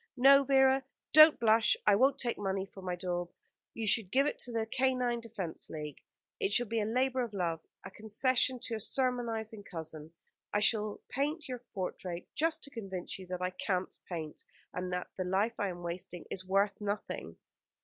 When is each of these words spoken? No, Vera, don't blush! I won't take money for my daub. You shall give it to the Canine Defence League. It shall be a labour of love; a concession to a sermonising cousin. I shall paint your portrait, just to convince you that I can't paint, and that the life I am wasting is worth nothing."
No, 0.17 0.43
Vera, 0.43 0.83
don't 1.13 1.39
blush! 1.39 1.77
I 1.85 1.95
won't 1.95 2.17
take 2.17 2.39
money 2.39 2.65
for 2.65 2.81
my 2.81 2.95
daub. 2.95 3.29
You 3.75 3.85
shall 3.85 4.05
give 4.11 4.25
it 4.25 4.39
to 4.39 4.51
the 4.51 4.65
Canine 4.65 5.19
Defence 5.19 5.69
League. 5.69 6.01
It 6.39 6.51
shall 6.51 6.65
be 6.65 6.81
a 6.81 6.85
labour 6.85 7.21
of 7.21 7.35
love; 7.35 7.59
a 7.85 7.91
concession 7.91 8.57
to 8.61 8.73
a 8.73 8.79
sermonising 8.79 9.61
cousin. 9.63 10.11
I 10.51 10.59
shall 10.59 11.01
paint 11.09 11.47
your 11.47 11.59
portrait, 11.75 12.27
just 12.33 12.63
to 12.63 12.71
convince 12.71 13.19
you 13.19 13.27
that 13.27 13.43
I 13.43 13.51
can't 13.51 13.95
paint, 14.09 14.43
and 14.73 14.91
that 14.91 15.09
the 15.17 15.23
life 15.23 15.59
I 15.59 15.67
am 15.69 15.83
wasting 15.83 16.25
is 16.31 16.43
worth 16.43 16.81
nothing." 16.81 17.37